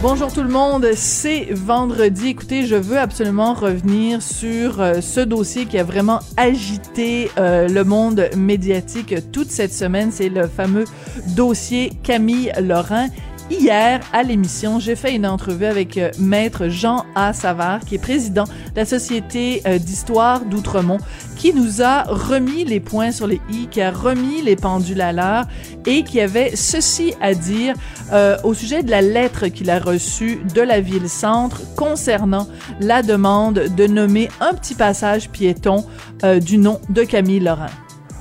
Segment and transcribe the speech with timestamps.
[0.00, 2.28] Bonjour tout le monde, c'est vendredi.
[2.28, 7.82] Écoutez, je veux absolument revenir sur euh, ce dossier qui a vraiment agité euh, le
[7.82, 10.12] monde médiatique toute cette semaine.
[10.12, 10.84] C'est le fameux
[11.34, 13.08] dossier Camille Lorrain.
[13.50, 17.32] Hier, à l'émission, j'ai fait une entrevue avec euh, Maître Jean A.
[17.32, 20.98] Savard, qui est président de la Société euh, d'histoire d'Outremont,
[21.34, 25.14] qui nous a remis les points sur les i, qui a remis les pendules à
[25.14, 25.44] l'heure
[25.86, 27.74] et qui avait ceci à dire
[28.12, 32.46] euh, au sujet de la lettre qu'il a reçue de la ville-centre concernant
[32.80, 35.86] la demande de nommer un petit passage piéton
[36.44, 37.66] du nom de Camille Laurent.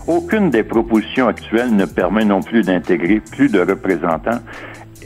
[0.08, 4.40] Aucune des propositions actuelles ne permet non plus d'intégrer plus de représentants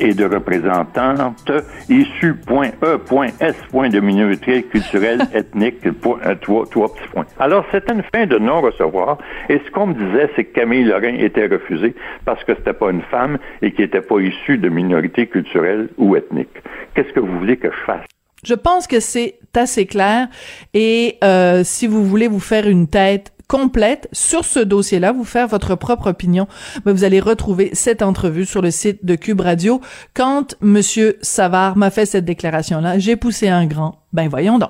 [0.01, 1.51] et de représentantes
[1.87, 7.07] issus point E, point S, point de minorité culturelle, ethnique, point, euh, trois, trois petits
[7.09, 7.26] points.
[7.39, 9.20] Alors, c'était une fin de non-recevoir.
[9.48, 11.95] Et ce qu'on me disait, c'est que Camille Lorrain était refusée
[12.26, 16.15] parce que c'était pas une femme et qui n'était pas issue de minorité culturelle ou
[16.15, 16.57] ethnique.
[16.95, 18.05] Qu'est-ce que vous voulez que je fasse?
[18.43, 20.27] Je pense que c'est assez clair.
[20.73, 25.46] Et euh, si vous voulez vous faire une tête complète sur ce dossier-là, vous faire
[25.46, 26.48] votre propre opinion,
[26.85, 29.82] mais vous allez retrouver cette entrevue sur le site de Cube Radio.
[30.13, 33.98] Quand Monsieur Savard m'a fait cette déclaration-là, j'ai poussé un grand.
[34.13, 34.70] Ben voyons donc.